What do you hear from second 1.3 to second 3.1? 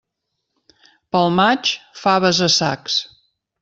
maig, faves a sacs.